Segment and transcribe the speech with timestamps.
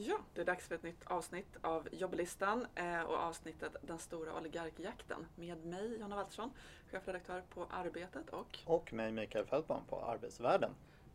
[0.00, 4.38] Ja, det är dags för ett nytt avsnitt av jobblistan eh, och avsnittet Den stora
[4.38, 6.50] oligarkjakten med mig Jonna Waltersson,
[6.90, 10.74] chefredaktör på Arbetet och Och mig Mikael Fältman på Arbetsvärlden.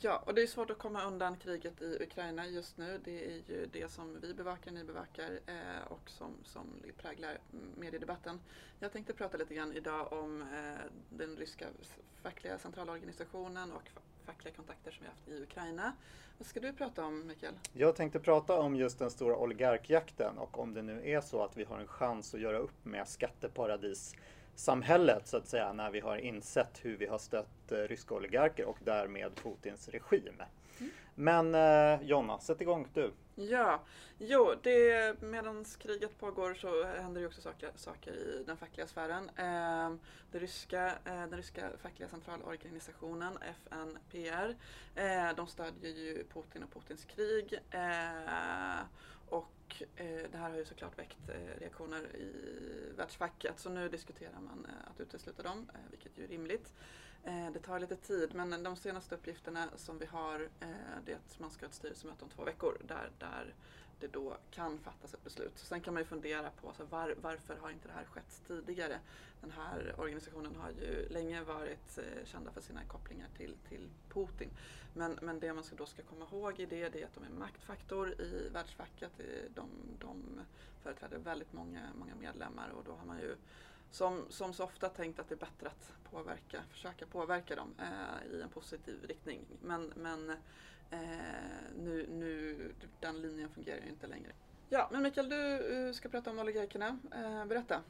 [0.00, 3.00] Ja, och det är svårt att komma undan kriget i Ukraina just nu.
[3.04, 7.38] Det är ju det som vi bevakar, ni bevakar eh, och som, som präglar
[7.76, 8.40] mediedebatten.
[8.80, 11.66] Jag tänkte prata lite grann idag om eh, den ryska
[12.22, 13.90] fackliga centralorganisationen och
[14.26, 15.92] fackliga kontakter som vi haft i Ukraina.
[16.38, 17.54] Vad ska du prata om, Mikael?
[17.72, 21.56] Jag tänkte prata om just den stora oligarkjakten och om det nu är så att
[21.56, 24.14] vi har en chans att göra upp med skatteparadis
[24.54, 28.64] samhället så att säga när vi har insett hur vi har stött eh, ryska oligarker
[28.64, 30.42] och därmed Putins regim.
[30.80, 30.90] Mm.
[31.14, 33.12] Men eh, Jonna, sätt igång du.
[33.36, 33.80] Ja,
[34.18, 39.30] jo, det, medan kriget pågår så händer det också saker, saker i den fackliga sfären.
[39.36, 39.96] Eh,
[40.32, 44.56] det ryska, eh, den ryska fackliga centralorganisationen, FNPR,
[44.94, 47.60] eh, de stödjer ju Putin och Putins krig.
[47.70, 48.84] Eh,
[49.28, 52.32] och eh, det här har ju såklart väckt eh, reaktioner i
[52.96, 56.72] världsfacket så nu diskuterar man eh, att utesluta dem, eh, vilket ju är rimligt.
[57.26, 60.68] Eh, det tar lite tid men de senaste uppgifterna som vi har eh,
[61.06, 63.54] det är att man ska ha ett styrelsemöte om två veckor där, där
[64.00, 65.58] det då kan fattas ett beslut.
[65.58, 68.98] Sen kan man ju fundera på så var, varför har inte det här skett tidigare?
[69.40, 74.50] Den här organisationen har ju länge varit eh, kända för sina kopplingar till, till Putin.
[74.94, 77.24] Men, men det man ska då ska komma ihåg i det, det är att de
[77.24, 79.12] är maktfaktor i världsfacket.
[79.54, 80.40] De, de
[80.82, 83.36] företräder väldigt många, många medlemmar och då har man ju
[83.94, 88.32] som, som så ofta tänkt att det är bättre att påverka, försöka påverka dem eh,
[88.36, 89.40] i en positiv riktning.
[89.62, 90.30] Men, men
[90.90, 90.98] eh,
[91.78, 92.56] nu, nu,
[93.00, 94.32] den linjen fungerar ju inte längre.
[94.68, 96.98] Ja, men Mikael, du eh, ska prata om oligarkerna.
[97.14, 97.80] Eh, berätta.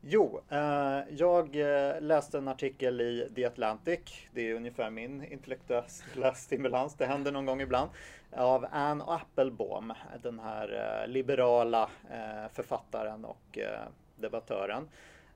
[0.00, 4.00] Jo, eh, jag eh, läste en artikel i The Atlantic.
[4.32, 6.94] Det är ungefär min intellektuella stimulans.
[6.94, 7.90] Det händer någon gång ibland.
[8.30, 11.90] Av Anne Applebaum, den här eh, liberala
[12.52, 13.58] författaren och
[14.16, 14.88] debattören.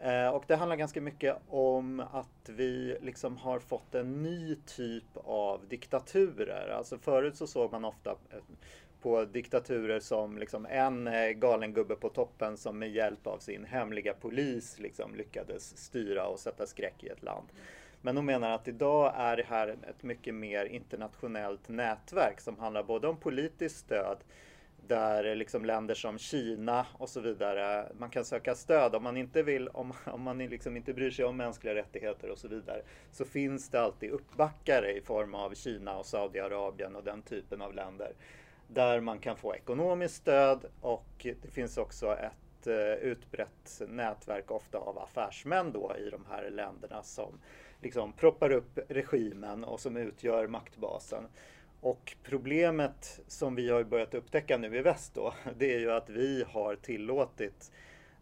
[0.00, 5.16] Eh, och det handlar ganska mycket om att vi liksom har fått en ny typ
[5.24, 6.68] av diktaturer.
[6.68, 8.38] Alltså förut så såg man ofta eh,
[9.02, 13.64] på diktaturer som liksom en eh, galen gubbe på toppen som med hjälp av sin
[13.64, 17.46] hemliga polis liksom lyckades styra och sätta skräck i ett land.
[18.00, 22.82] Men de menar att idag är det här ett mycket mer internationellt nätverk som handlar
[22.82, 24.18] både om politiskt stöd
[24.88, 29.16] där eh, liksom länder som Kina och så vidare, man kan söka stöd om man
[29.16, 32.82] inte vill, om, om man liksom inte bryr sig om mänskliga rättigheter och så vidare,
[33.12, 37.74] så finns det alltid uppbackare i form av Kina och Saudiarabien och den typen av
[37.74, 38.12] länder
[38.68, 44.78] där man kan få ekonomiskt stöd och det finns också ett eh, utbrett nätverk ofta
[44.78, 47.40] av affärsmän då i de här länderna som
[47.82, 51.24] liksom proppar upp regimen och som utgör maktbasen.
[51.80, 56.10] Och problemet som vi har börjat upptäcka nu i väst då, det är ju att
[56.10, 57.72] vi har tillåtit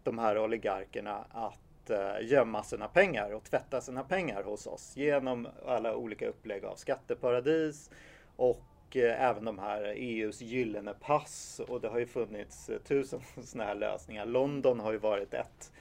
[0.03, 5.47] de här oligarkerna att eh, gömma sina pengar och tvätta sina pengar hos oss genom
[5.65, 7.91] alla olika upplägg av skatteparadis
[8.35, 13.19] och eh, även de här EUs gyllene pass och det har ju funnits eh, tusen
[13.43, 14.25] sådana här lösningar.
[14.25, 15.71] London har ju varit ett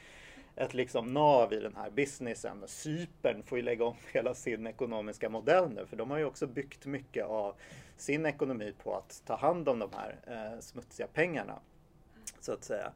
[0.56, 2.62] ett liksom nav i den här businessen.
[2.66, 6.46] Cypern får ju lägga om hela sin ekonomiska modell nu för de har ju också
[6.46, 7.54] byggt mycket av
[7.96, 11.58] sin ekonomi på att ta hand om de här eh, smutsiga pengarna.
[12.40, 12.92] Så att säga.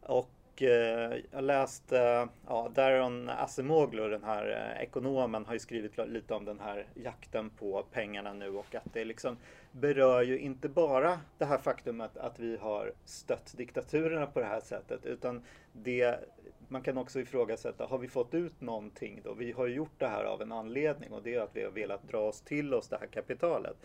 [0.00, 6.34] Och eh, jag läste, ja, Daron Acemoglu, den här eh, ekonomen, har ju skrivit lite
[6.34, 9.36] om den här jakten på pengarna nu och att det liksom
[9.72, 14.60] berör ju inte bara det här faktumet att vi har stött diktaturerna på det här
[14.60, 15.42] sättet utan
[15.72, 16.20] det
[16.68, 19.34] man kan också ifrågasätta, har vi fått ut någonting då?
[19.34, 21.70] Vi har ju gjort det här av en anledning och det är att vi har
[21.70, 23.76] velat dra oss till oss det här kapitalet.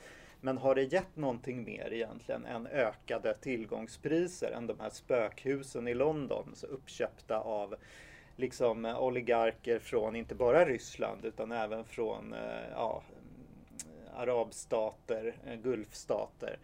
[0.41, 5.93] Men har det gett någonting mer egentligen än ökade tillgångspriser än de här spökhusen i
[5.93, 7.75] London, så uppköpta av
[8.35, 13.03] liksom oligarker från inte bara Ryssland utan även från eh, ja,
[14.15, 16.57] arabstater, eh, gulfstater.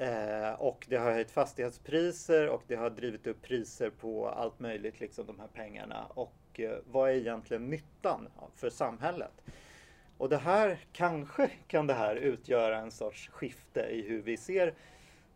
[0.00, 5.00] Eh, och det har höjt fastighetspriser och det har drivit upp priser på allt möjligt,
[5.00, 6.06] liksom de här pengarna.
[6.14, 9.32] Och eh, vad är egentligen nyttan för samhället?
[10.18, 14.74] Och det här, kanske kan det här utgöra en sorts skifte i hur vi ser,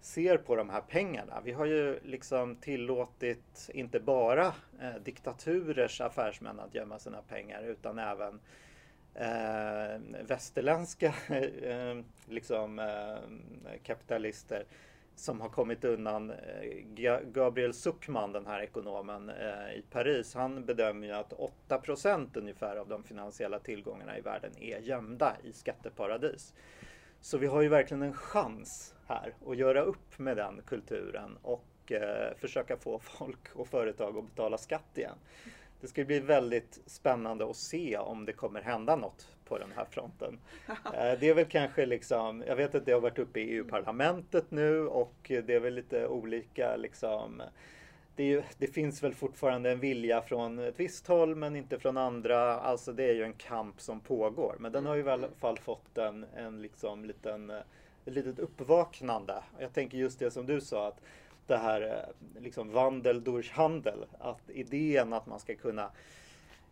[0.01, 1.41] ser på de här pengarna.
[1.45, 4.47] Vi har ju liksom tillåtit inte bara
[4.81, 8.41] eh, diktaturers affärsmän att gömma sina pengar utan även
[9.15, 14.65] eh, västerländska eh, liksom, eh, kapitalister
[15.17, 16.31] som har kommit undan.
[16.31, 16.37] Eh,
[17.25, 21.33] Gabriel Zuckman, den här ekonomen eh, i Paris, han bedömer ju att
[21.69, 26.55] 8% ungefär av de finansiella tillgångarna i världen är gömda i skatteparadis.
[27.21, 31.93] Så vi har ju verkligen en chans här att göra upp med den kulturen och
[31.93, 35.17] eh, försöka få folk och företag att betala skatt igen.
[35.85, 39.85] Det ska bli väldigt spännande att se om det kommer hända något på den här
[39.91, 40.39] fronten.
[40.69, 44.51] Eh, det är väl kanske liksom, jag vet att det har varit uppe i EU-parlamentet
[44.51, 47.43] nu och det är väl lite olika liksom
[48.17, 51.97] det, ju, det, finns väl fortfarande en vilja från ett visst håll men inte från
[51.97, 52.61] andra.
[52.61, 54.57] Alltså det är ju en kamp som pågår.
[54.59, 59.43] Men den har ju i alla fall fått en, en liksom liten, ett litet uppvaknande.
[59.59, 61.01] Jag tänker just det som du sa att
[61.47, 64.07] det här eh, liksom vandel durch handel.
[64.19, 65.91] Att idén att man ska kunna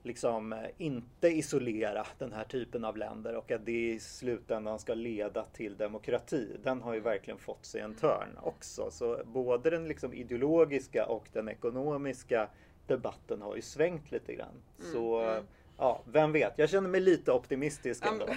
[0.03, 4.95] liksom eh, inte isolera den här typen av länder och att det i slutändan ska
[4.95, 6.57] leda till demokrati.
[6.63, 8.91] Den har ju verkligen fått sig en törn också.
[8.91, 12.49] Så både den liksom ideologiska och den ekonomiska
[12.87, 14.63] debatten har ju svängt lite grann.
[14.79, 15.45] Mm, Så mm
[15.77, 16.59] ja, vem vet?
[16.59, 18.27] Jag känner mig lite optimistisk ändå.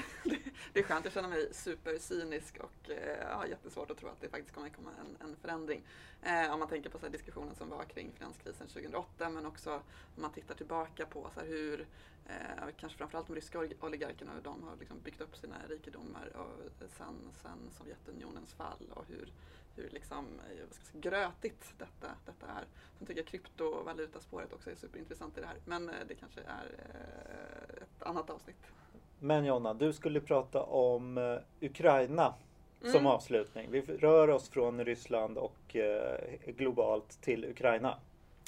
[0.73, 4.29] Det är skönt, jag känner mig supercynisk och eh, har jättesvårt att tro att det
[4.29, 5.81] faktiskt kommer komma en, en förändring.
[6.23, 9.73] Eh, om man tänker på så här, diskussionen som var kring finanskrisen 2008 men också
[10.15, 11.85] om man tittar tillbaka på så här, hur
[12.29, 16.89] eh, kanske framförallt de ryska oligarkerna hur de har liksom byggt upp sina rikedomar och
[16.97, 19.33] sen, sen Sovjetunionens fall och hur,
[19.75, 22.65] hur liksom, eh, säga, grötigt detta, detta är.
[22.97, 26.75] Sen tycker jag kryptovalutaspåret också är superintressant i det här men eh, det kanske är
[26.93, 28.71] eh, ett annat avsnitt.
[29.19, 32.33] Men Jonna, du skulle prata om uh, Ukraina
[32.81, 32.93] mm.
[32.93, 33.71] som avslutning.
[33.71, 37.97] Vi rör oss från Ryssland och uh, globalt till Ukraina.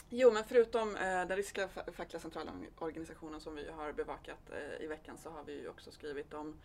[0.09, 5.17] Jo, men förutom eh, den ryska fackliga centralorganisationen som vi har bevakat eh, i veckan
[5.17, 6.55] så har vi ju också skrivit om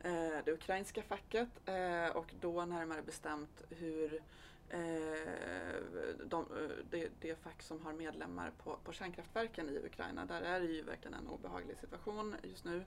[0.00, 4.22] eh, det ukrainska facket eh, och då närmare bestämt hur
[4.70, 5.80] Eh,
[6.24, 10.60] de, eh, det, det fack som har medlemmar på, på kärnkraftverken i Ukraina, där är
[10.60, 12.84] det ju verkligen en obehaglig situation just nu.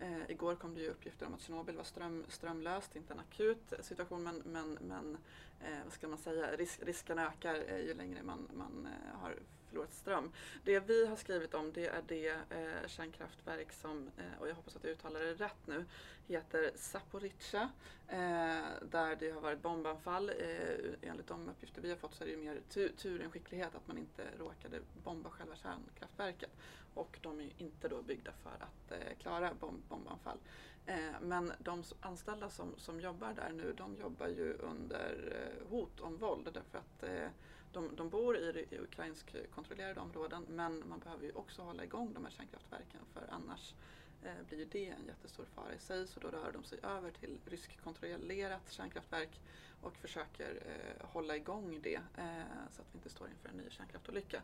[0.00, 3.72] Eh, igår kom det ju uppgifter om att Tjernobyl var ström, strömlöst, inte en akut
[3.80, 5.18] situation men, men, men
[5.60, 9.34] eh, vad ska man säga, Ris risken ökar eh, ju längre man, man eh, har
[9.70, 10.32] förlorat ström.
[10.64, 14.76] Det vi har skrivit om det är det eh, kärnkraftverk som, eh, och jag hoppas
[14.76, 15.84] att jag uttalar det rätt nu,
[16.26, 17.70] heter Zaporizjzja.
[18.08, 20.28] Eh, där det har varit bombanfall.
[20.28, 23.30] Eh, enligt de uppgifter vi har fått så är det ju mer tur, tur än
[23.30, 26.50] skicklighet att man inte råkade bomba själva kärnkraftverket
[26.94, 30.38] och de är ju inte då byggda för att eh, klara bomb bombanfall.
[30.86, 36.00] Eh, men de anställda som, som jobbar där nu, de jobbar ju under eh, hot
[36.00, 37.28] om våld därför att eh,
[37.72, 42.12] de, de bor i, i ukrainsk kontrollerade områden men man behöver ju också hålla igång
[42.14, 43.74] de här kärnkraftverken för annars
[44.22, 47.10] eh, blir ju det en jättestor fara i sig så då rör de sig över
[47.10, 49.40] till ryskkontrollerat kärnkraftverk
[49.82, 53.70] och försöker eh, hålla igång det eh, så att vi inte står inför en ny
[53.70, 54.42] kärnkraftolycka.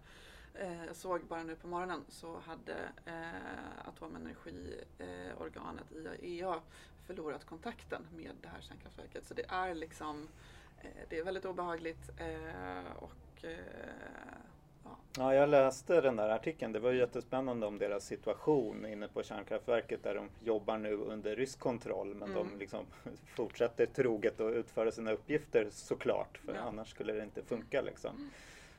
[0.58, 6.60] Eh, jag såg bara nu på morgonen så hade eh, atomenergiorganet eh, IAEA
[7.06, 9.26] förlorat kontakten med det här kärnkraftverket.
[9.26, 10.28] Så det är liksom
[11.08, 12.10] det är väldigt obehagligt
[12.96, 13.44] och
[14.86, 14.96] Ja.
[15.18, 16.72] ja, jag läste den där artikeln.
[16.72, 21.58] Det var jättespännande om deras situation inne på kärnkraftverket där de jobbar nu under rysk
[21.58, 22.34] kontroll men mm.
[22.34, 22.84] de liksom
[23.36, 26.60] fortsätter troget att utföra sina uppgifter såklart för ja.
[26.60, 28.16] annars skulle det inte funka liksom.
[28.16, 28.30] Mm.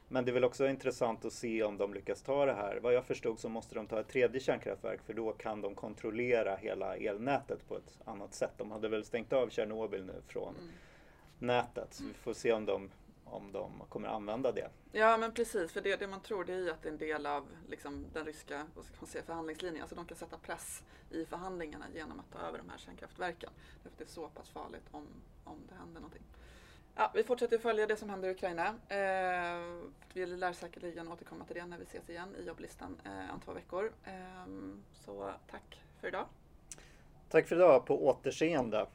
[0.10, 2.80] Men det är väl också intressant att se om de lyckas ta det här.
[2.82, 6.56] Vad jag förstod så måste de ta ett tredje kärnkraftverk för då kan de kontrollera
[6.56, 8.52] hela elnätet på ett annat sätt.
[8.58, 10.72] De hade väl stängt av Tjernobyl nu från mm.
[11.40, 12.90] Nätet så vi får se om de,
[13.26, 14.70] om de kommer använda det.
[14.92, 17.26] Ja men precis, för det, det man tror det är att det är en del
[17.26, 19.82] av liksom, den ryska vad ska man säga, förhandlingslinjen.
[19.82, 23.50] Alltså de kan sätta press i förhandlingarna genom att ta över de här kärnkraftverken.
[23.84, 25.08] Därför det är så pass farligt om,
[25.44, 26.24] om det händer någonting.
[26.96, 28.68] Ja, vi fortsätter följa det som händer i Ukraina.
[28.68, 33.40] Eh, vi lär säkerligen återkomma till det när vi ses igen i jobblistan eh, om
[33.40, 33.92] två veckor.
[34.04, 34.14] Eh,
[34.94, 36.26] så tack för idag.
[37.30, 38.88] Tack för idag, på återseende.